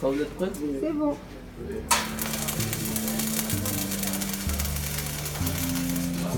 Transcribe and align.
Quand 0.00 0.10
vous 0.10 0.20
êtes 0.20 0.34
prêts, 0.36 0.50
vous... 0.54 0.66
C'est 0.82 0.92
bon. 0.92 1.16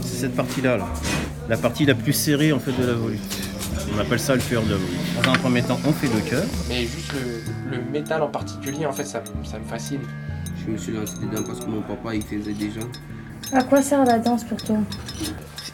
C'est 0.02 0.16
cette 0.20 0.36
partie-là, 0.36 0.76
là. 0.78 0.86
la 1.48 1.56
partie 1.56 1.84
la 1.86 1.94
plus 1.94 2.12
serrée 2.12 2.52
en 2.52 2.58
fait 2.58 2.72
de 2.72 2.86
la 2.86 2.94
volute. 2.94 3.20
On 3.94 3.98
appelle 4.00 4.20
ça 4.20 4.34
le 4.34 4.40
cœur 4.42 4.62
de 4.62 4.70
la 4.70 4.76
volute. 4.76 4.98
Dans 5.24 5.32
un 5.32 5.38
premier 5.38 5.62
temps, 5.62 5.78
on 5.86 5.92
fait 5.92 6.08
le 6.12 6.20
cœur. 6.20 6.44
Mais 6.68 6.82
juste 6.82 7.12
le, 7.14 7.76
le 7.76 7.82
métal 7.90 8.22
en 8.22 8.28
particulier, 8.28 8.86
en 8.86 8.92
fait, 8.92 9.04
ça, 9.04 9.20
me- 9.20 9.44
ça 9.44 9.58
me 9.58 9.64
fascine. 9.64 10.00
Je 10.64 10.72
me 10.72 10.76
suis 10.78 10.92
lancé 10.92 11.14
dedans 11.20 11.42
parce 11.46 11.60
que 11.60 11.66
mon 11.66 11.80
papa 11.82 12.14
il 12.14 12.22
faisait 12.22 12.52
déjà. 12.52 12.80
À 13.52 13.62
quoi 13.62 13.80
sert 13.82 14.04
la 14.04 14.18
danse 14.18 14.44
pour 14.44 14.62
toi? 14.62 14.76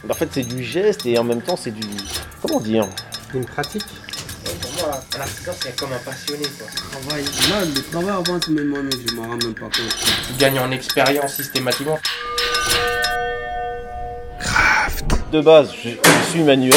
En 0.08 0.14
fait, 0.14 0.28
c'est 0.32 0.42
du 0.46 0.62
geste 0.62 1.06
et 1.06 1.18
en 1.18 1.24
même 1.24 1.42
temps, 1.42 1.56
c'est 1.56 1.70
du. 1.72 1.82
Comment 2.42 2.60
dire? 2.60 2.86
Une 3.34 3.44
pratique 3.44 3.84
Un 5.16 5.20
artisan, 5.20 5.52
c'est 5.60 5.76
comme 5.78 5.92
un 5.92 5.98
passionné. 5.98 6.44
Quoi. 6.58 6.66
Travail. 7.00 7.24
Là, 7.24 7.64
le 7.64 7.82
travail 7.90 8.10
avance 8.10 8.48
même 8.48 8.68
moi, 8.68 8.78
mais 8.82 8.90
je 9.08 9.14
m'en 9.14 9.22
rends 9.22 9.29
même 9.36 9.54
pas 9.54 9.61
compte. 9.62 9.96
Tu 10.29 10.34
gagnes 10.38 10.58
en 10.61 10.70
expérience 10.70 11.34
systématiquement. 11.34 11.98
De 15.32 15.40
base, 15.40 15.72
je, 15.82 15.90
je 15.90 16.30
suis 16.30 16.42
manuel. 16.42 16.75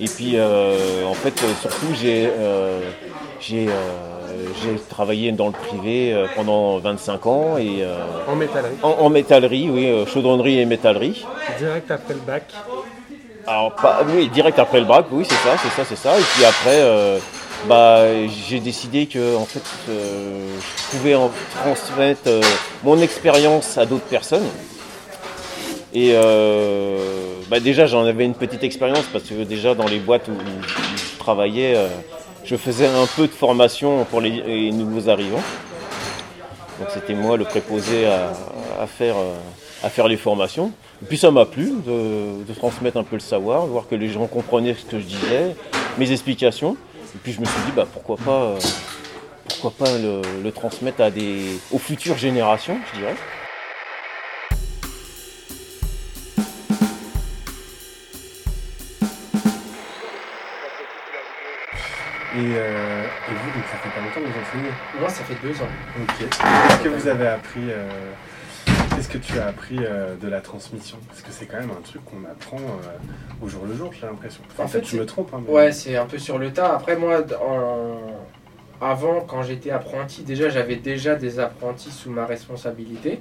Et 0.00 0.06
puis, 0.08 0.32
euh, 0.36 1.04
en 1.06 1.14
fait, 1.14 1.34
surtout, 1.60 1.86
j'ai 2.00 2.28
euh, 2.28 2.80
j'ai 3.40 3.68
euh, 3.68 3.72
j'ai 4.62 4.78
travaillé 4.88 5.32
dans 5.32 5.46
le 5.46 5.52
privé 5.52 6.26
pendant 6.36 6.78
25 6.78 7.26
ans 7.26 7.56
et 7.58 7.82
euh, 7.82 7.96
En 8.28 8.36
métallerie. 8.36 8.76
en, 8.82 8.88
en 8.90 9.08
métallerie, 9.10 9.70
oui, 9.70 10.04
chaudronnerie 10.12 10.60
et 10.60 10.66
métallerie. 10.66 11.24
Direct 11.58 11.90
après 11.90 12.14
le 12.14 12.20
bac. 12.20 12.52
Alors, 13.48 13.72
pas, 13.72 14.00
oui, 14.06 14.28
direct 14.28 14.58
après 14.58 14.78
le 14.78 14.84
bac, 14.84 15.06
oui, 15.10 15.24
c'est 15.26 15.34
ça, 15.36 15.56
c'est 15.56 15.70
ça, 15.70 15.82
c'est 15.88 15.96
ça. 15.96 16.18
Et 16.18 16.22
puis 16.22 16.44
après, 16.44 16.80
euh, 16.82 17.18
bah, 17.66 18.02
j'ai 18.46 18.60
décidé 18.60 19.06
que 19.06 19.36
en 19.36 19.46
fait, 19.46 19.62
euh, 19.88 20.54
je 20.60 20.96
pouvais 20.98 21.14
en 21.14 21.30
transmettre 21.62 22.20
euh, 22.26 22.42
mon 22.84 23.00
expérience 23.00 23.78
à 23.78 23.86
d'autres 23.86 24.04
personnes. 24.04 24.46
Et 25.94 26.12
bah, 27.48 27.58
déjà, 27.58 27.86
j'en 27.86 28.04
avais 28.04 28.26
une 28.26 28.34
petite 28.34 28.62
expérience 28.64 29.06
parce 29.10 29.24
que 29.24 29.42
déjà 29.44 29.74
dans 29.74 29.86
les 29.86 29.98
boîtes 29.98 30.28
où, 30.28 30.34
je 30.34 31.18
travaillais, 31.18 31.74
je 32.44 32.54
faisais 32.56 32.86
un 32.86 33.06
peu 33.16 33.26
de 33.26 33.32
formation 33.32 34.04
pour 34.04 34.20
les, 34.20 34.70
nouveaux 34.72 35.08
arrivants. 35.08 35.42
Donc 36.78 36.88
c'était 36.92 37.14
moi 37.14 37.38
le 37.38 37.44
préposé 37.44 38.06
à 38.06 38.86
faire 38.86 40.08
les 40.08 40.18
formations. 40.18 40.70
Et 41.00 41.06
puis 41.06 41.16
ça 41.16 41.30
m'a 41.30 41.46
plu 41.46 41.70
de, 41.86 42.42
de 42.44 42.54
transmettre 42.54 42.96
un 42.96 43.04
peu 43.04 43.14
le 43.16 43.20
savoir, 43.20 43.66
voir 43.66 43.86
que 43.88 43.94
les 43.94 44.08
gens 44.08 44.26
comprenaient 44.26 44.74
ce 44.74 44.84
que 44.84 44.98
je 44.98 45.04
disais, 45.04 45.54
mes 45.96 46.10
explications. 46.10 46.76
Et 47.14 47.18
puis 47.22 47.32
je 47.32 47.40
me 47.40 47.44
suis 47.44 47.60
dit 47.66 47.72
bah, 47.74 47.86
pourquoi 47.92 48.16
pas, 48.16 48.42
euh, 48.42 48.58
pourquoi 49.48 49.86
pas 49.86 49.98
le, 49.98 50.22
le 50.42 50.52
transmettre 50.52 51.00
à 51.00 51.10
des, 51.10 51.58
aux 51.70 51.78
futures 51.78 52.18
générations, 52.18 52.78
je 52.92 52.98
dirais. 52.98 53.14
Et, 62.34 62.40
euh, 62.40 63.04
et 63.04 63.34
vous, 63.34 63.50
donc 63.58 63.64
ça 63.70 63.78
fait 63.78 63.88
pas 63.88 64.00
longtemps 64.00 64.20
que 64.20 64.26
vous 64.26 64.40
enseignez? 64.46 64.72
Moi, 65.00 65.08
ça 65.08 65.24
fait 65.24 65.38
deux 65.42 65.54
ans. 65.62 65.68
Ok. 66.02 66.18
Qu'est-ce 66.18 66.82
que 66.82 66.88
vous 66.88 67.08
avez 67.08 67.26
appris 67.28 67.70
euh, 67.70 67.88
Qu'est-ce 68.98 69.10
que 69.10 69.18
tu 69.18 69.38
as 69.38 69.46
appris 69.46 69.76
euh, 69.80 70.16
de 70.16 70.26
la 70.26 70.40
transmission? 70.40 70.96
Parce 71.06 71.22
que 71.22 71.30
c'est 71.30 71.46
quand 71.46 71.60
même 71.60 71.70
un 71.70 71.80
truc 71.82 72.04
qu'on 72.04 72.24
apprend 72.28 72.56
euh, 72.56 73.40
au 73.40 73.46
jour 73.46 73.64
le 73.64 73.72
jour, 73.76 73.92
j'ai 73.92 74.04
l'impression. 74.08 74.42
Enfin, 74.50 74.64
En 74.64 74.66
en 74.66 74.68
fait, 74.68 74.84
c'est- 74.84 74.96
me 74.96 75.06
trompes. 75.06 75.30
Hein, 75.32 75.40
mais- 75.46 75.52
Ouais, 75.54 75.70
c'est 75.70 75.94
un 75.96 76.06
peu 76.06 76.18
sur 76.18 76.36
le 76.36 76.52
tas. 76.52 76.74
Après, 76.74 76.96
moi, 76.96 77.22
en- 77.40 78.00
avant, 78.84 79.20
quand 79.20 79.44
j'étais 79.44 79.70
apprenti, 79.70 80.24
déjà, 80.24 80.48
j'avais 80.48 80.74
déjà 80.74 81.14
des 81.14 81.38
apprentis 81.38 81.92
sous 81.92 82.10
ma 82.10 82.26
responsabilité. 82.26 83.20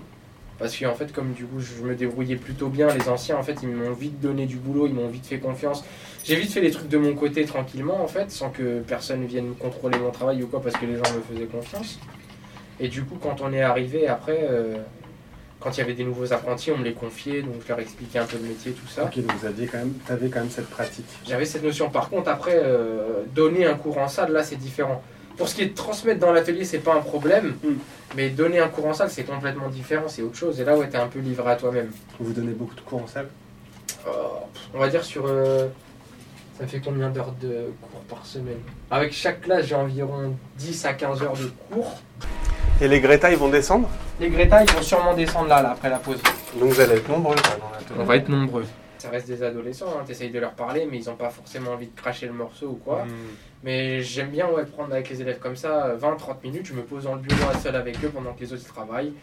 Parce 0.57 0.75
qu'en 0.75 0.95
fait, 0.95 1.13
comme 1.13 1.33
du 1.33 1.45
coup, 1.45 1.59
je 1.59 1.83
me 1.83 1.93
débrouillais 1.93 2.37
plutôt 2.37 2.69
bien, 2.69 2.87
les 2.87 3.07
anciens, 3.07 3.37
en 3.37 3.43
fait, 3.43 3.57
ils 3.61 3.69
m'ont 3.69 3.91
vite 3.93 4.19
donné 4.19 4.47
du 4.47 4.55
boulot, 4.55 4.87
ils 4.87 4.95
m'ont 4.95 5.07
vite 5.09 5.27
fait 5.27 5.37
confiance. 5.37 5.85
J'ai 6.23 6.37
vite 6.37 6.51
fait 6.51 6.61
les 6.61 6.71
trucs 6.71 6.89
de 6.89 6.97
mon 6.97 7.13
côté 7.13 7.45
tranquillement, 7.45 8.01
en 8.03 8.07
fait, 8.07 8.31
sans 8.31 8.49
que 8.49 8.79
personne 8.79 9.23
vienne 9.27 9.53
contrôler 9.53 9.99
mon 9.99 10.09
travail 10.09 10.41
ou 10.41 10.47
quoi, 10.47 10.59
parce 10.59 10.75
que 10.75 10.87
les 10.87 10.95
gens 10.95 11.03
me 11.15 11.21
faisaient 11.35 11.45
confiance. 11.45 11.99
Et 12.79 12.87
du 12.87 13.03
coup, 13.03 13.17
quand 13.21 13.41
on 13.41 13.53
est 13.53 13.61
arrivé, 13.61 14.07
après, 14.07 14.39
euh, 14.41 14.77
quand 15.67 15.73
il 15.73 15.79
y 15.79 15.83
avait 15.83 15.95
des 15.95 16.05
nouveaux 16.05 16.31
apprentis, 16.31 16.71
on 16.71 16.77
me 16.77 16.85
les 16.85 16.93
confiait, 16.93 17.41
donc 17.41 17.55
je 17.61 17.67
leur 17.67 17.79
expliquais 17.81 18.19
un 18.19 18.25
peu 18.25 18.37
le 18.37 18.47
métier, 18.47 18.71
tout 18.71 18.87
ça. 18.87 19.03
Ok, 19.03 19.17
donc 19.17 19.33
vous 19.35 19.45
aviez 19.45 19.67
quand 19.67 19.79
même, 19.79 19.93
avais 20.07 20.29
quand 20.29 20.39
même 20.39 20.49
cette 20.49 20.69
pratique. 20.69 21.05
J'avais 21.27 21.43
cette 21.43 21.61
notion. 21.61 21.89
Par 21.89 22.09
contre, 22.09 22.29
après, 22.29 22.53
euh, 22.55 23.23
donner 23.35 23.65
un 23.65 23.73
cours 23.73 23.97
en 23.97 24.07
salle, 24.07 24.31
là, 24.31 24.43
c'est 24.43 24.55
différent. 24.55 25.03
Pour 25.35 25.49
ce 25.49 25.55
qui 25.55 25.63
est 25.63 25.67
de 25.67 25.75
transmettre 25.75 26.21
dans 26.21 26.31
l'atelier, 26.31 26.63
c'est 26.63 26.79
pas 26.79 26.95
un 26.95 27.01
problème. 27.01 27.57
Mm. 27.61 27.67
Mais 28.15 28.29
donner 28.29 28.59
un 28.59 28.69
cours 28.69 28.85
en 28.85 28.93
salle, 28.93 29.09
c'est 29.09 29.25
complètement 29.25 29.67
différent, 29.67 30.07
c'est 30.07 30.21
autre 30.21 30.37
chose. 30.37 30.61
Et 30.61 30.63
là, 30.63 30.77
ouais, 30.77 30.87
t'es 30.87 30.97
un 30.97 31.07
peu 31.07 31.19
livré 31.19 31.51
à 31.51 31.57
toi-même. 31.57 31.91
Vous 32.17 32.31
donnez 32.31 32.53
beaucoup 32.53 32.75
de 32.75 32.81
cours 32.81 33.03
en 33.03 33.07
salle? 33.07 33.27
Euh, 34.07 34.11
on 34.73 34.79
va 34.79 34.87
dire 34.87 35.03
sur. 35.03 35.25
euh, 35.27 35.67
ça 36.57 36.65
fait 36.65 36.79
combien 36.79 37.09
d'heures 37.09 37.33
de 37.41 37.73
cours 37.81 37.99
par 38.07 38.25
semaine? 38.25 38.61
Avec 38.89 39.11
chaque 39.11 39.41
classe, 39.41 39.65
j'ai 39.65 39.75
environ 39.75 40.33
10 40.57 40.85
à 40.85 40.93
15 40.93 41.21
heures 41.23 41.33
de 41.33 41.51
cours. 41.69 41.97
Et 42.79 42.87
les 42.87 43.01
Greta, 43.01 43.29
ils 43.29 43.37
vont 43.37 43.49
descendre? 43.49 43.89
Les 44.19 44.29
Greta, 44.29 44.63
ils 44.63 44.71
vont 44.71 44.81
sûrement 44.81 45.13
descendre 45.13 45.49
là, 45.49 45.61
là 45.61 45.71
après 45.71 45.89
la 45.89 45.99
pause. 45.99 46.17
Donc 46.59 46.69
vous 46.71 46.79
allez 46.79 46.95
être 46.95 47.07
nombreux 47.07 47.35
dans. 47.35 48.01
On 48.01 48.03
va 48.03 48.15
être 48.15 48.29
nombreux. 48.29 48.65
Ça 48.97 49.09
reste 49.11 49.27
des 49.27 49.43
adolescents, 49.43 49.93
hein, 49.95 50.03
t'essayes 50.07 50.31
de 50.31 50.39
leur 50.39 50.53
parler, 50.53 50.87
mais 50.89 50.97
ils 50.97 51.05
n'ont 51.05 51.15
pas 51.15 51.29
forcément 51.29 51.73
envie 51.73 51.85
de 51.85 51.95
cracher 51.95 52.25
le 52.25 52.33
morceau 52.33 52.69
ou 52.69 52.75
quoi. 52.83 53.05
Hmm. 53.05 53.11
Mais 53.63 54.01
j'aime 54.01 54.31
bien 54.31 54.49
ouais, 54.49 54.65
prendre 54.65 54.91
avec 54.91 55.09
les 55.09 55.21
élèves 55.21 55.37
comme 55.37 55.55
ça 55.55 55.95
20-30 56.01 56.41
minutes. 56.43 56.65
Je 56.65 56.73
me 56.73 56.81
pose 56.81 57.03
dans 57.03 57.13
le 57.13 57.21
bureau 57.21 57.53
seul 57.61 57.75
avec 57.75 58.03
eux 58.03 58.09
pendant 58.09 58.33
que 58.33 58.39
les 58.39 58.53
autres 58.53 58.65
travaillent. 58.65 59.13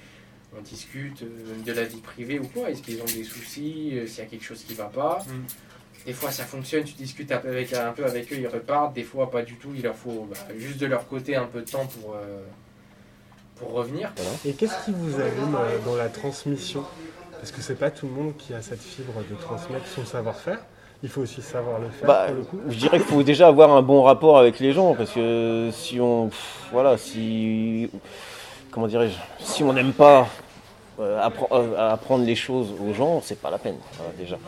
On 0.57 0.63
discute 0.63 1.23
euh, 1.23 1.65
de 1.67 1.73
la 1.73 1.83
vie 1.83 2.01
privée 2.01 2.39
ou 2.39 2.47
quoi. 2.47 2.71
Est-ce 2.71 2.83
qu'ils 2.83 3.01
ont 3.03 3.07
des 3.07 3.25
soucis 3.25 3.91
euh, 3.95 4.07
S'il 4.07 4.23
y 4.23 4.27
a 4.27 4.31
quelque 4.31 4.45
chose 4.45 4.63
qui 4.63 4.75
va 4.75 4.85
pas? 4.85 5.25
Mm. 5.27 6.07
Des 6.07 6.13
fois 6.13 6.31
ça 6.31 6.45
fonctionne, 6.45 6.85
tu 6.85 6.93
discutes 6.93 7.33
un 7.33 7.39
peu 7.39 7.49
avec, 7.49 7.73
un 7.73 7.91
peu 7.91 8.05
avec 8.05 8.33
eux, 8.33 8.37
ils 8.39 8.47
repartent. 8.47 8.95
Des 8.95 9.03
fois 9.03 9.29
pas 9.29 9.43
du 9.43 9.57
tout. 9.57 9.71
Il 9.75 9.83
leur 9.83 9.97
faut 9.97 10.29
bah, 10.31 10.37
juste 10.57 10.79
de 10.79 10.87
leur 10.87 11.09
côté 11.09 11.35
un 11.35 11.47
peu 11.47 11.63
de 11.63 11.71
temps 11.71 11.87
pour, 11.87 12.15
euh, 12.15 12.45
Et 14.45 14.53
qu'est-ce 14.53 14.85
qui 14.85 14.93
vous 14.93 15.15
allume 15.21 15.57
euh, 15.57 15.79
dans 15.85 15.97
la 15.97 16.09
transmission? 16.09 16.83
Parce 17.39 17.53
que 17.53 17.61
c'est 17.61 17.75
pas 17.79 17.91
tout 17.91 18.07
le 18.07 18.13
monde 18.13 18.33
qui 18.39 18.55
a 18.55 18.63
cette 18.63 18.81
fibre 18.81 19.13
de 19.31 19.35
transmettre 19.37 19.87
son 19.95 20.05
savoir-faire. 20.05 20.59
Il 21.03 21.09
faut 21.11 21.21
aussi 21.21 21.43
savoir 21.43 21.79
le 21.81 21.89
faire 21.91 22.07
Bah, 22.09 22.25
pour 22.29 22.37
le 22.37 22.43
coup. 22.45 22.61
je 22.69 22.77
dirais 22.79 22.99
qu'il 22.99 23.07
faut 23.07 23.23
déjà 23.23 23.49
avoir 23.49 23.71
un 23.71 23.83
bon 23.83 24.03
rapport 24.03 24.39
avec 24.39 24.59
les 24.61 24.73
gens 24.73 24.95
parce 24.95 25.11
que 25.11 25.69
si 25.73 26.01
on, 26.01 26.29
pff, 26.29 26.69
voilà, 26.73 26.97
si, 26.97 27.91
comment 28.71 28.87
dirais-je, 28.87 29.17
si 29.45 29.63
on 29.63 29.75
n'aime 29.75 29.93
pas 29.93 30.27
euh, 31.01 31.21
appre- 31.21 31.49
euh, 31.53 31.93
apprendre 31.93 32.25
les 32.25 32.37
choses 32.37 32.69
aux 32.81 32.95
gens, 32.95 33.21
c'est 33.23 33.39
pas 33.39 33.51
la 33.51 33.59
peine 33.59 33.77
déjà. 34.17 34.39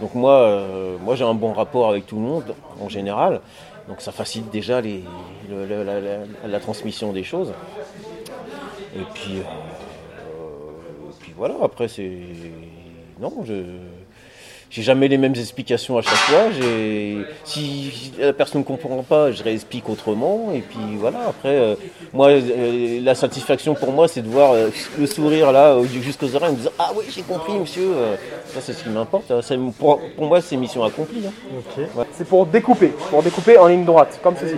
Donc 0.00 0.14
moi, 0.14 0.34
euh, 0.34 0.96
moi 1.02 1.16
j'ai 1.16 1.24
un 1.24 1.34
bon 1.34 1.52
rapport 1.52 1.88
avec 1.88 2.06
tout 2.06 2.16
le 2.16 2.22
monde 2.22 2.54
en 2.80 2.88
général, 2.88 3.40
donc 3.88 4.00
ça 4.00 4.12
facilite 4.12 4.50
déjà 4.50 4.80
les, 4.80 5.02
le- 5.50 5.66
le- 5.66 5.82
la, 5.82 5.98
la- 6.00 6.18
la 6.46 6.60
transmission 6.60 7.12
des 7.12 7.24
choses. 7.24 7.52
Et 8.96 9.04
puis, 9.14 9.38
euh, 9.38 9.40
et 11.10 11.14
puis 11.20 11.32
voilà. 11.36 11.54
Après 11.62 11.88
c'est, 11.88 12.10
non, 13.20 13.32
je 13.44 13.54
j'ai 14.70 14.82
jamais 14.82 15.06
les 15.06 15.18
mêmes 15.18 15.34
explications 15.36 15.98
à 15.98 16.02
chaque 16.02 16.14
fois. 16.14 16.46
Si 17.44 18.12
la 18.18 18.32
personne 18.32 18.62
ne 18.62 18.66
comprend 18.66 19.04
pas, 19.04 19.30
je 19.30 19.40
réexplique 19.44 19.88
autrement. 19.88 20.50
Et 20.52 20.62
puis 20.62 20.96
voilà, 20.98 21.18
après, 21.28 21.54
euh, 21.56 21.74
moi, 22.12 22.30
euh, 22.30 23.00
la 23.00 23.14
satisfaction 23.14 23.74
pour 23.74 23.92
moi, 23.92 24.08
c'est 24.08 24.22
de 24.22 24.28
voir 24.28 24.52
euh, 24.52 24.70
le 24.98 25.06
sourire 25.06 25.52
là, 25.52 25.76
au- 25.76 25.84
jusqu'aux 25.84 26.34
oreilles, 26.34 26.48
en 26.50 26.52
me 26.54 26.56
disant 26.58 26.72
Ah 26.76 26.90
oui, 26.96 27.04
j'ai 27.08 27.22
compris, 27.22 27.52
monsieur. 27.52 27.88
Euh, 27.94 28.16
Ça, 28.52 28.60
c'est 28.60 28.72
ce 28.72 28.82
qui 28.82 28.88
m'importe. 28.90 29.28
Ça, 29.42 29.54
Pour, 29.78 30.00
pour 30.16 30.26
moi, 30.26 30.40
c'est 30.40 30.56
mission 30.56 30.82
accomplie. 30.82 31.22
hein. 31.24 32.04
C'est 32.12 32.26
pour 32.26 32.44
découper, 32.46 32.88
pour 33.10 33.22
découper 33.22 33.56
en 33.58 33.68
ligne 33.68 33.84
droite, 33.84 34.18
comme 34.24 34.34
ceci. 34.36 34.56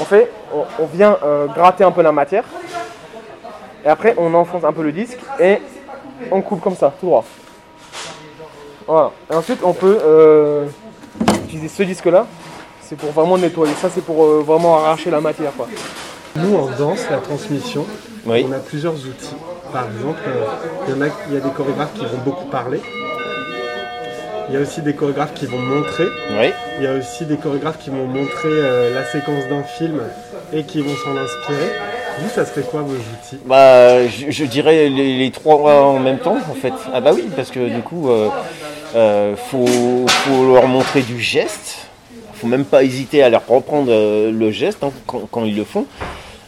On 0.00 0.04
fait, 0.04 0.30
on, 0.52 0.64
on 0.82 0.86
vient 0.86 1.16
euh, 1.22 1.46
gratter 1.46 1.84
un 1.84 1.92
peu 1.92 2.02
la 2.02 2.10
matière, 2.10 2.44
et 3.88 3.90
après 3.90 4.14
on 4.18 4.34
enfonce 4.34 4.64
un 4.64 4.72
peu 4.74 4.82
le 4.82 4.92
disque 4.92 5.18
et 5.40 5.56
on 6.30 6.42
coupe 6.42 6.60
comme 6.60 6.76
ça, 6.76 6.92
tout 7.00 7.06
droit. 7.06 7.24
Voilà. 8.86 9.12
Et 9.32 9.34
ensuite 9.34 9.60
on 9.62 9.72
peut 9.72 9.98
euh, 10.04 10.66
utiliser 11.44 11.68
ce 11.68 11.82
disque-là, 11.84 12.26
c'est 12.82 12.96
pour 12.98 13.12
vraiment 13.12 13.38
nettoyer. 13.38 13.72
Ça 13.80 13.88
c'est 13.88 14.04
pour 14.04 14.22
euh, 14.22 14.42
vraiment 14.46 14.76
arracher 14.76 15.10
la 15.10 15.22
matière, 15.22 15.52
quoi. 15.56 15.68
Nous, 16.36 16.54
en 16.54 16.66
danse, 16.78 17.00
la 17.10 17.16
transmission, 17.16 17.86
Oui. 18.26 18.46
on 18.46 18.52
a 18.52 18.58
plusieurs 18.58 18.92
outils. 18.94 19.34
Par 19.72 19.86
exemple, 19.86 20.20
euh, 20.26 20.44
il 20.86 20.96
y, 20.98 21.02
a, 21.02 21.06
il 21.28 21.34
y 21.34 21.36
a 21.38 21.40
des 21.40 21.50
chorégraphes 21.50 21.94
qui 21.94 22.04
vont 22.04 22.18
beaucoup 22.24 22.44
parler. 22.46 22.80
Il 24.48 24.54
y 24.54 24.56
a 24.56 24.60
aussi 24.60 24.82
des 24.82 24.94
chorégraphes 24.94 25.34
qui 25.34 25.46
vont 25.46 25.58
montrer. 25.58 26.06
Oui. 26.30 26.52
Il 26.78 26.84
y 26.84 26.86
a 26.86 26.94
aussi 26.94 27.24
des 27.26 27.36
chorégraphes 27.38 27.78
qui 27.78 27.90
vont 27.90 28.04
montrer 28.06 28.48
euh, 28.48 28.94
la 28.94 29.04
séquence 29.06 29.46
d'un 29.48 29.62
film 29.62 30.00
et 30.52 30.64
qui 30.64 30.80
vont 30.82 30.94
s'en 31.04 31.16
inspirer. 31.16 31.70
Vous, 32.20 32.28
ça 32.28 32.44
serait 32.44 32.62
quoi 32.62 32.82
vos 32.82 32.94
outils? 32.94 33.38
Bah, 33.46 34.06
je, 34.08 34.44
dirais 34.44 34.88
les, 34.88 35.30
trois 35.30 35.84
en 35.84 35.98
même 35.98 36.18
temps, 36.18 36.36
en 36.36 36.54
fait. 36.54 36.72
Ah 36.92 37.00
bah 37.00 37.12
oui, 37.14 37.28
parce 37.36 37.50
que 37.50 37.68
du 37.68 37.82
coup, 37.82 38.08
euh, 38.08 38.28
euh, 38.94 39.36
faut, 39.36 40.06
leur 40.52 40.66
montrer 40.66 41.02
du 41.02 41.20
geste. 41.20 41.88
Faut 42.34 42.46
même 42.46 42.64
pas 42.64 42.84
hésiter 42.84 43.22
à 43.22 43.30
leur 43.30 43.46
reprendre 43.46 43.90
euh, 43.90 44.30
le 44.30 44.50
geste 44.52 44.84
hein, 44.84 44.92
quand, 45.06 45.44
ils 45.44 45.56
le 45.56 45.64
font. 45.64 45.86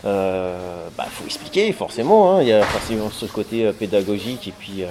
Euh, 0.04 0.86
bah, 0.96 1.06
faut 1.10 1.24
expliquer 1.24 1.72
forcément. 1.72 2.36
hein. 2.36 2.42
Il 2.42 2.48
y 2.48 2.52
a 2.52 2.62
forcément 2.62 3.10
ce 3.10 3.26
côté 3.26 3.66
euh, 3.66 3.72
pédagogique 3.72 4.48
et 4.48 4.54
puis, 4.56 4.82
euh, 4.82 4.86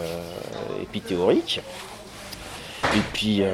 et 0.81 0.85
puis 0.85 1.01
théorique. 1.01 1.61
Et 2.95 3.01
puis, 3.13 3.41
et 3.41 3.45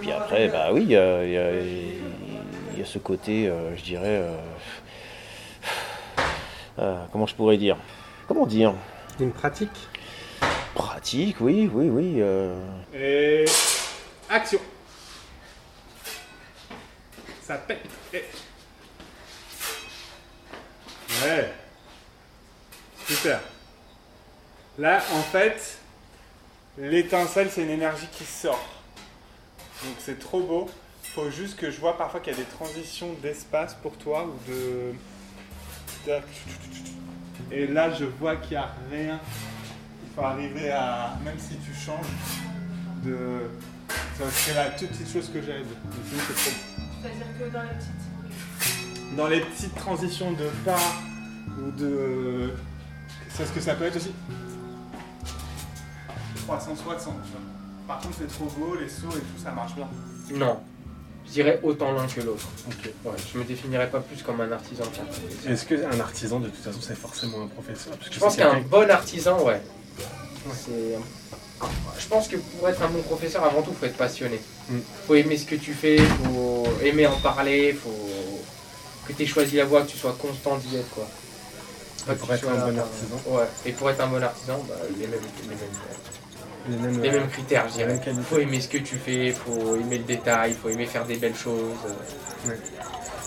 puis 0.00 0.10
après, 0.10 0.48
bah 0.48 0.68
oui, 0.72 0.82
il 0.82 0.92
y 0.92 0.96
a, 0.96 1.22
il 1.24 1.34
il 2.78 2.86
ce 2.86 2.98
côté, 2.98 3.50
je 3.76 3.82
dirais, 3.82 4.22
euh, 6.80 7.04
comment 7.12 7.26
je 7.26 7.34
pourrais 7.34 7.56
dire? 7.58 7.76
Comment 8.26 8.46
dire? 8.46 8.74
Une 9.18 9.32
pratique? 9.32 9.70
Pratique, 10.74 11.36
oui, 11.40 11.70
oui, 11.72 11.88
oui. 11.90 12.14
euh, 12.18 12.54
Et 12.94 13.44
action! 14.28 14.60
Ça 17.42 17.56
pète. 17.56 17.80
Ouais. 21.22 21.52
Super. 23.06 23.40
Là, 24.78 25.02
en 25.12 25.22
fait, 25.22 25.78
l'étincelle, 26.78 27.50
c'est 27.50 27.62
une 27.62 27.70
énergie 27.70 28.06
qui 28.12 28.24
sort. 28.24 28.64
Donc 29.84 29.94
c'est 29.98 30.18
trop 30.18 30.40
beau. 30.40 30.70
Faut 31.02 31.28
juste 31.30 31.56
que 31.58 31.70
je 31.72 31.80
vois 31.80 31.98
parfois 31.98 32.20
qu'il 32.20 32.32
y 32.32 32.36
a 32.36 32.38
des 32.38 32.44
transitions 32.48 33.12
d'espace 33.20 33.74
pour 33.82 33.96
toi 33.96 34.24
ou 34.26 34.50
de... 34.50 34.94
tac. 36.04 36.24
Et 37.50 37.66
là, 37.66 37.92
je 37.92 38.04
vois 38.04 38.36
qu'il 38.36 38.52
n'y 38.52 38.56
a 38.56 38.74
rien. 38.90 39.20
Il 40.04 40.14
faut 40.14 40.22
arriver 40.22 40.70
à... 40.70 41.16
Même 41.24 41.38
si 41.38 41.56
tu 41.56 41.74
changes, 41.74 42.06
de. 43.04 43.50
Ça 43.88 44.24
c'est 44.30 44.54
la 44.54 44.70
toute 44.70 44.88
petite 44.88 45.12
chose 45.12 45.30
que 45.32 45.40
j'aide. 45.40 45.66
C'est-à-dire 46.02 47.24
que 47.38 47.52
dans 47.52 47.62
les 47.62 47.68
petites. 47.68 49.16
Dans 49.16 49.28
les 49.28 49.40
petites 49.40 49.74
transitions 49.74 50.32
de 50.32 50.46
pas 50.64 50.78
ou 51.58 51.70
de. 51.72 52.54
C'est 53.30 53.46
ce 53.46 53.52
que 53.52 53.60
ça 53.60 53.74
peut 53.74 53.84
être 53.84 53.96
aussi. 53.96 54.12
360, 56.46 57.14
tu 57.24 57.30
vois. 57.30 57.40
Par 57.86 58.00
contre, 58.00 58.16
c'est 58.18 58.28
trop 58.28 58.46
beau, 58.46 58.76
les 58.76 58.88
sauts 58.88 59.10
et 59.10 59.20
tout, 59.20 59.42
ça 59.42 59.52
marche 59.52 59.74
bien. 59.74 59.88
Non. 60.34 60.60
Je 61.30 61.34
dirais 61.34 61.60
autant 61.62 61.92
l'un 61.92 62.08
que 62.08 62.20
l'autre. 62.22 62.48
Ok. 62.66 62.90
Ouais, 63.04 63.12
je 63.32 63.38
me 63.38 63.44
définirais 63.44 63.88
pas 63.88 64.00
plus 64.00 64.20
comme 64.20 64.40
un 64.40 64.50
artisan 64.50 64.82
qu'un. 64.86 65.52
Est-ce 65.52 65.64
qu'un 65.64 66.00
artisan, 66.00 66.40
de 66.40 66.48
toute 66.48 66.64
façon, 66.64 66.80
c'est 66.80 66.96
forcément 66.96 67.42
un 67.42 67.46
professeur? 67.46 67.96
Parce 67.96 68.08
que 68.08 68.14
Je 68.16 68.20
pense 68.20 68.36
qu'un 68.36 68.60
bon 68.62 68.90
artisan, 68.90 69.40
ouais. 69.44 69.62
Je 71.98 72.08
pense 72.08 72.26
que 72.26 72.36
pour 72.36 72.68
être 72.68 72.82
un 72.82 72.88
bon 72.88 73.02
professeur, 73.02 73.44
avant 73.44 73.62
tout, 73.62 73.72
faut 73.72 73.86
être 73.86 73.96
passionné. 73.96 74.40
Mm. 74.68 74.78
Faut 75.06 75.14
aimer 75.14 75.36
ce 75.36 75.46
que 75.46 75.54
tu 75.54 75.72
fais, 75.72 75.98
faut 75.98 76.66
aimer 76.82 77.06
en 77.06 77.20
parler, 77.20 77.74
faut 77.74 78.10
que 79.06 79.12
tu 79.12 79.22
aies 79.22 79.26
choisi 79.26 79.54
la 79.54 79.66
voie, 79.66 79.82
que 79.82 79.90
tu 79.90 79.98
sois 79.98 80.16
constant 80.18 80.56
d'y 80.56 80.78
être, 80.78 80.90
quoi. 80.90 81.08
Que 82.08 82.12
pour 82.14 82.32
être 82.32 82.48
un 82.48 82.72
bon 82.72 82.76
artisan. 82.76 83.20
Ouais. 83.26 83.44
Et 83.66 83.70
pour 83.70 83.88
être 83.88 84.00
un 84.00 84.08
bon 84.08 84.22
artisan, 84.22 84.64
bah, 84.68 84.74
les 84.98 85.06
mêmes, 85.06 85.20
les 85.42 85.48
mêmes, 85.48 85.58
les 86.68 86.76
mêmes, 86.76 87.00
les 87.00 87.08
euh, 87.08 87.12
mêmes 87.12 87.28
critères, 87.28 87.68
je 87.68 87.74
dirais. 87.74 88.00
qualités. 88.02 88.22
Faut 88.22 88.38
aimer 88.38 88.60
ce 88.60 88.68
que 88.68 88.78
tu 88.78 88.96
fais, 88.96 89.32
faut 89.32 89.76
aimer 89.76 89.98
le 89.98 90.04
détail, 90.04 90.54
faut 90.54 90.68
aimer 90.68 90.86
faire 90.86 91.04
des 91.04 91.16
belles 91.16 91.36
choses. 91.36 91.74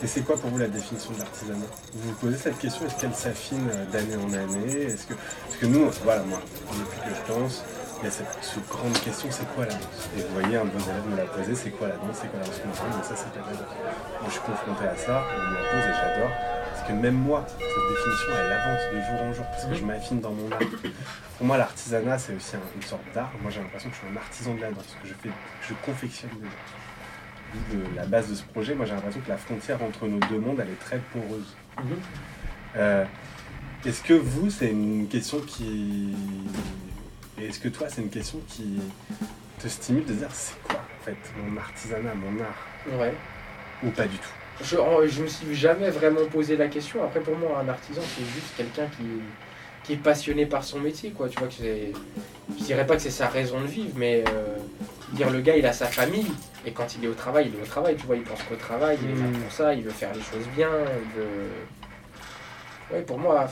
Et 0.04 0.08
c'est 0.08 0.22
quoi 0.22 0.36
pour 0.36 0.50
vous 0.50 0.58
la 0.58 0.68
définition 0.68 1.12
de 1.14 1.20
l'artisanat? 1.20 1.66
Vous 1.94 2.10
vous 2.10 2.16
posez 2.16 2.38
cette 2.38 2.58
question, 2.60 2.86
est-ce 2.86 3.00
qu'elle 3.00 3.14
s'affine 3.16 3.70
euh, 3.72 3.86
d'année 3.86 4.18
en 4.18 4.34
année? 4.34 4.84
Est-ce 4.84 5.08
que... 5.08 5.14
Parce 5.14 5.58
que 5.62 5.66
nous, 5.66 5.90
voilà, 6.04 6.24
moi, 6.24 6.42
depuis 6.78 7.00
que 7.00 7.16
je 7.16 7.34
danse, 7.34 7.64
il 8.02 8.06
y 8.06 8.08
a 8.08 8.12
cette, 8.12 8.28
cette 8.42 8.68
grande 8.68 9.00
question, 9.00 9.30
c'est 9.32 9.48
quoi 9.56 9.66
la 9.66 9.72
danse? 9.72 10.10
Et 10.18 10.22
vous 10.22 10.34
voyez, 10.42 10.58
un 10.58 10.66
bon 10.66 10.80
élève 10.84 11.08
me 11.10 11.16
l'a 11.16 11.24
posé, 11.24 11.56
c'est 11.56 11.70
quoi 11.70 11.88
la 11.88 11.96
danse? 11.96 12.18
C'est 12.20 12.28
quoi 12.28 12.40
la 12.40 12.46
danse 12.46 12.60
contemporaine 12.60 13.04
ça, 13.04 13.16
c'est 13.16 13.32
pas 13.32 13.48
de 13.48 13.54
la 13.56 13.64
danse. 13.64 13.76
Moi, 14.20 14.28
je 14.28 14.32
suis 14.32 14.42
confronté 14.42 14.84
à 14.86 14.98
ça, 14.98 15.24
on 15.24 15.40
me 15.40 15.56
la 15.56 15.64
pose 15.72 15.86
et 15.88 15.96
j'adore. 15.96 16.53
Parce 16.86 16.96
que 16.98 17.02
même 17.02 17.16
moi, 17.16 17.46
cette 17.48 17.60
définition, 17.60 18.28
elle 18.38 18.52
avance 18.52 18.82
de 18.94 19.00
jour 19.02 19.22
en 19.24 19.34
jour, 19.34 19.46
parce 19.52 19.66
que 19.68 19.74
je 19.74 19.86
m'affine 19.86 20.20
dans 20.20 20.32
mon 20.32 20.52
art. 20.52 20.60
Pour 21.38 21.48
moi, 21.48 21.58
l'artisanat, 21.58 22.18
c'est 22.20 22.36
aussi 22.36 22.58
un- 22.58 22.76
une 22.76 22.82
sorte 22.82 23.04
d'art. 23.14 23.32
Moi, 23.42 23.50
j'ai 23.52 23.62
l'impression 23.62 23.90
que 23.90 23.96
je 23.96 24.02
suis 24.02 24.10
un 24.10 24.18
artisan 24.18 24.54
de 24.56 24.60
la 24.62 24.72
danse, 24.72 24.98
que 25.02 25.08
je, 25.08 25.14
fais, 25.14 25.30
je 25.66 25.74
confectionne 25.86 26.32
des 26.32 26.42
danses. 26.42 27.86
La 27.96 28.06
base 28.06 28.30
de 28.30 28.36
ce 28.36 28.44
projet, 28.44 28.76
moi, 28.76 28.86
j'ai 28.86 28.96
l'impression 28.96 29.22
que 29.22 29.30
la 29.30 29.38
frontière 29.38 29.82
entre 29.82 30.08
nos 30.08 30.20
deux 30.28 30.40
mondes, 30.40 30.60
elle 30.60 30.72
est 30.72 30.80
très 30.80 30.98
poreuse. 31.14 31.56
Mhm. 31.78 31.86
Euh, 32.76 33.06
est-ce 33.86 34.02
que 34.04 34.14
vous, 34.14 34.50
c'est 34.50 34.70
une 34.72 35.08
question 35.08 35.40
qui. 35.40 36.14
et 37.40 37.46
Est-ce 37.48 37.60
que 37.62 37.70
toi, 37.70 37.88
c'est 37.90 38.02
une 38.02 38.10
question 38.10 38.40
qui 38.50 38.82
te 39.60 39.70
stimule 39.70 40.04
de 40.06 40.14
dire 40.16 40.30
c'est 40.34 40.62
quoi, 40.64 40.82
en 41.00 41.06
fait, 41.06 41.16
mon 41.38 41.56
artisanat, 41.58 42.14
mon 42.16 42.42
art? 42.44 43.00
Ouais. 43.00 43.14
Ou 43.84 43.90
pas 43.92 44.06
du 44.08 44.18
tout? 44.18 44.30
Je, 44.62 44.78
je 45.08 45.22
me 45.24 45.28
suis 45.28 45.56
jamais 45.56 45.90
vraiment 45.90 46.26
posé 46.32 46.56
la 46.58 46.68
question. 46.68 47.04
Après, 47.04 47.20
pour 47.20 47.36
moi, 47.38 47.60
un 47.64 47.68
artisan, 47.70 48.02
c'est 48.16 48.24
juste 48.26 48.56
quelqu'un 48.56 48.86
qui, 48.96 49.04
qui 49.84 49.94
est 49.94 49.98
passionné 49.98 50.46
par 50.46 50.64
son 50.64 50.80
métier, 50.80 51.10
quoi. 51.12 51.28
Tu 51.28 51.38
vois 51.40 51.48
que 51.48 51.54
je 51.56 52.64
dirais 52.64 52.86
pas 52.86 52.96
que 52.96 53.02
c'est 53.02 53.10
sa 53.10 53.28
raison 53.28 53.60
de 53.62 53.66
vivre, 53.68 53.92
mais 53.96 54.24
euh, 54.30 54.58
dire 55.14 55.30
le 55.32 55.42
gars, 55.42 55.58
il 55.58 55.66
a 55.66 55.74
sa 55.74 55.88
famille 55.88 56.32
et 56.66 56.72
quand 56.72 56.96
il 56.96 57.04
est 57.04 57.08
au 57.08 57.14
travail, 57.14 57.52
il 57.54 57.60
est 57.60 57.64
au 57.64 57.66
travail. 57.66 57.96
Tu 57.96 58.06
vois, 58.06 58.16
il 58.16 58.24
pense 58.24 58.42
qu'au 58.44 58.56
travail, 58.56 58.98
il 59.04 59.10
est 59.10 59.22
là 59.22 59.28
Mm. 59.28 59.42
pour 59.42 59.52
ça, 59.52 59.74
il 59.74 59.84
veut 59.84 59.90
faire 59.90 60.14
les 60.14 60.22
choses 60.22 60.48
bien, 60.56 60.70
il 60.70 61.20
veut. 61.20 61.28
Ouais, 62.92 63.02
pour 63.02 63.18
moi, 63.18 63.48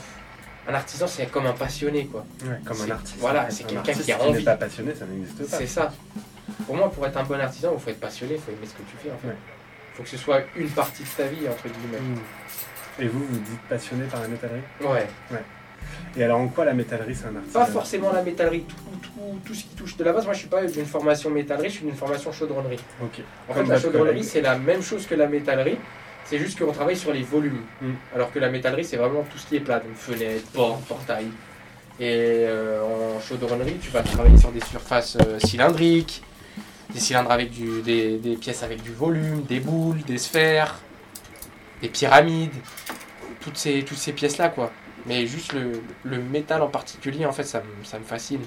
un 0.68 0.74
artisan, 0.74 1.06
c'est 1.08 1.26
comme 1.26 1.46
un 1.46 1.52
passionné, 1.52 2.06
quoi. 2.06 2.24
Ouais, 2.44 2.58
comme 2.64 2.80
un 2.82 2.90
artiste. 2.92 3.16
voilà, 3.18 3.50
c'est 3.50 3.64
Un 3.64 3.66
quelqu'un 3.82 3.92
qui 3.92 4.12
a 4.12 4.18
n'est 4.18 4.22
envie. 4.24 4.44
pas 4.44 4.54
passionné, 4.56 4.94
ça 4.94 5.04
n'existe 5.04 5.50
pas. 5.50 5.56
C'est 5.58 5.66
ça. 5.66 5.92
Pour 6.66 6.76
moi, 6.76 6.90
pour 6.90 7.04
être 7.06 7.16
un 7.16 7.24
bon 7.24 7.40
artisan, 7.40 7.72
il 7.74 7.80
faut 7.80 7.90
être 7.90 8.00
passionné, 8.00 8.34
il 8.34 8.40
faut 8.40 8.52
aimer 8.52 8.66
ce 8.66 8.74
que 8.74 8.82
tu 8.88 8.96
fais, 9.02 9.10
en 9.10 9.18
fait. 9.18 9.28
Ouais. 9.28 9.34
Faut 9.94 10.02
que 10.02 10.08
ce 10.08 10.16
soit 10.16 10.42
une 10.56 10.68
partie 10.68 11.02
de 11.02 11.08
ta 11.08 11.24
vie, 11.24 11.48
entre 11.48 11.64
guillemets. 11.64 12.00
Mm. 12.00 13.02
Et 13.02 13.06
vous, 13.06 13.24
vous 13.24 13.38
dites 13.38 13.60
passionné 13.68 14.04
par 14.04 14.20
la 14.20 14.28
métallerie? 14.28 14.60
Ouais. 14.80 15.06
Et 16.16 16.24
alors, 16.24 16.40
en 16.40 16.48
quoi 16.48 16.64
la 16.64 16.74
métallerie, 16.74 17.14
c'est 17.14 17.26
un 17.26 17.36
artisanat 17.36 17.64
Pas 17.64 17.70
forcément 17.70 18.12
la 18.12 18.22
métallerie, 18.22 18.62
tout, 18.62 18.76
tout, 19.02 19.40
tout 19.44 19.54
ce 19.54 19.62
qui 19.64 19.74
touche. 19.74 19.96
De 19.96 20.04
la 20.04 20.12
base, 20.12 20.24
moi 20.24 20.34
je 20.34 20.40
suis 20.40 20.48
pas 20.48 20.64
d'une 20.64 20.86
formation 20.86 21.30
métallerie, 21.30 21.68
je 21.68 21.74
suis 21.76 21.84
d'une 21.84 21.94
formation 21.94 22.32
chaudronnerie. 22.32 22.80
En 23.00 23.54
Comme 23.54 23.66
fait, 23.66 23.72
la 23.72 23.80
chaudronnerie, 23.80 24.24
c'est 24.24 24.42
la 24.42 24.58
même 24.58 24.82
chose 24.82 25.06
que 25.06 25.14
la 25.14 25.26
métallerie, 25.26 25.78
c'est 26.24 26.38
juste 26.38 26.58
qu'on 26.58 26.72
travaille 26.72 26.96
sur 26.96 27.12
les 27.12 27.22
volumes. 27.22 27.62
Mm. 27.80 27.92
Alors 28.14 28.30
que 28.30 28.38
la 28.38 28.50
métallerie, 28.50 28.84
c'est 28.84 28.96
vraiment 28.96 29.22
tout 29.22 29.38
ce 29.38 29.46
qui 29.46 29.56
est 29.56 29.60
plat, 29.60 29.80
donc 29.80 29.94
fenêtre, 29.94 30.44
porte, 30.52 30.84
portail. 30.84 31.26
Et 31.98 32.44
euh, 32.46 32.82
en 32.82 33.20
chaudronnerie, 33.20 33.78
tu 33.80 33.90
vas 33.90 34.02
travailler 34.02 34.36
sur 34.38 34.50
des 34.50 34.60
surfaces 34.60 35.16
euh, 35.20 35.38
cylindriques, 35.38 36.22
des 36.94 37.00
cylindres 37.00 37.30
avec 37.32 37.50
du, 37.50 37.82
des, 37.82 38.36
pièces 38.40 38.62
avec 38.62 38.82
du 38.82 38.92
volume, 38.92 39.42
des 39.44 39.60
boules, 39.60 40.02
des 40.02 40.18
sphères, 40.18 40.78
des 41.80 41.88
pyramides, 41.88 42.52
toutes 43.40 43.56
ces, 43.56 43.82
toutes 43.84 43.98
ces 43.98 44.12
pièces-là, 44.12 44.48
quoi. 44.48 44.70
Mais 45.06 45.26
juste 45.26 45.52
le, 45.52 46.18
métal 46.18 46.62
en 46.62 46.68
particulier, 46.68 47.26
en 47.26 47.32
fait, 47.32 47.44
ça, 47.44 47.60
me- 47.60 47.84
ça 47.84 47.98
me 47.98 48.04
fascine. 48.04 48.42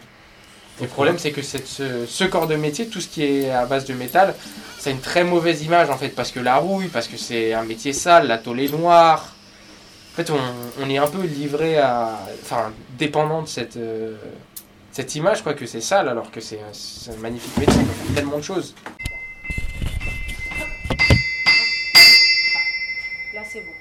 Le 0.82 0.88
problème, 0.88 1.18
c'est 1.18 1.32
que 1.32 1.42
ce, 1.42 2.24
corps 2.26 2.48
de 2.48 2.56
métier, 2.56 2.88
tout 2.88 3.00
ce 3.00 3.08
qui 3.08 3.24
est 3.24 3.50
à 3.50 3.66
base 3.66 3.86
de 3.86 3.94
métal, 3.94 4.36
ça 4.78 4.90
a 4.90 4.94
une 4.94 5.00
très 5.00 5.24
mauvaise 5.24 5.64
image, 5.64 5.90
en 5.90 5.98
fait, 5.98 6.10
parce 6.10 6.32
que 6.32 6.40
la 6.40 6.58
rouille, 6.58 6.88
parce 6.88 7.08
que 7.08 7.18
c'est 7.18 7.54
un 7.54 7.64
métier 7.64 7.94
sale, 7.94 8.28
la 8.28 8.38
tôle 8.38 8.60
est 8.60 8.72
noire. 8.72 9.36
En 10.14 10.16
fait, 10.16 10.32
on, 10.32 10.40
on 10.82 10.90
est 10.90 10.98
un 10.98 11.08
peu 11.08 11.22
livré 11.24 11.78
à. 11.78 12.20
Enfin, 12.42 12.72
dépendant 12.98 13.42
de 13.42 13.48
cette, 13.48 13.78
euh, 13.78 14.16
cette 14.96 15.14
image, 15.16 15.44
quoi, 15.44 15.54
que 15.54 15.66
c'est 15.66 15.82
sale, 15.82 16.08
alors 16.08 16.32
que 16.32 16.40
c'est 16.40 16.62
un, 16.62 17.16
magnifique 17.18 17.58
métier, 17.58 17.82
on 17.82 17.86
faire 17.86 18.16
tellement 18.16 18.38
de 18.38 18.44
choses. 18.44 18.74
Là, 23.34 23.42
c'est 23.44 23.60
bon. 23.60 23.74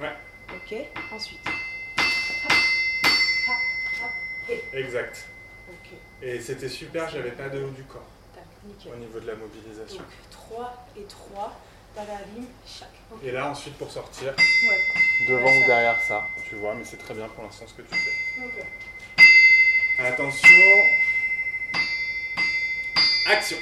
Ouais. 0.00 0.14
Ok, 0.56 0.74
ensuite. 1.12 1.40
Exact. 4.72 5.26
Ok, 5.68 5.90
Et 6.22 6.40
c'était 6.40 6.70
super, 6.70 7.10
j'avais 7.10 7.32
pas 7.32 7.50
de 7.50 7.62
haut 7.62 7.68
du 7.68 7.82
corps 7.82 8.00
tac, 8.34 8.44
nickel. 8.64 8.92
au 8.94 8.96
niveau 8.96 9.20
de 9.20 9.26
la 9.26 9.34
mobilisation. 9.34 9.98
Donc, 9.98 10.06
3 10.30 10.86
et 10.96 11.04
3, 11.04 11.60
dans 11.94 12.04
la 12.04 12.20
ligne, 12.34 12.48
chaque. 12.66 12.88
Ok. 13.12 13.18
Et 13.22 13.32
là, 13.32 13.50
ensuite, 13.50 13.76
pour 13.76 13.90
sortir, 13.90 14.32
Ouais. 14.34 15.28
devant 15.28 15.44
Ouais, 15.44 15.62
ou 15.62 15.66
derrière 15.66 16.00
ça, 16.00 16.24
tu 16.48 16.54
vois, 16.54 16.74
mais 16.74 16.86
c'est 16.86 16.96
très 16.96 17.12
bien 17.12 17.28
pour 17.28 17.44
l'instant 17.44 17.66
ce 17.66 17.74
que 17.74 17.82
tu 17.82 17.94
fais. 17.94 18.46
Ok. 18.46 18.64
Attention. 20.00 20.48
Action 23.26 23.58